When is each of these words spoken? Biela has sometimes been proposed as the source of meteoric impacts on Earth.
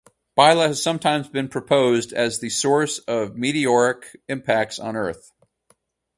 Biela 0.35 0.65
has 0.65 0.81
sometimes 0.81 1.27
been 1.29 1.47
proposed 1.47 2.11
as 2.11 2.39
the 2.39 2.49
source 2.49 2.97
of 3.07 3.35
meteoric 3.37 4.19
impacts 4.27 4.79
on 4.79 4.95
Earth. 4.95 5.31